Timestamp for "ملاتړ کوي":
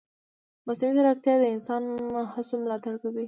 2.63-3.19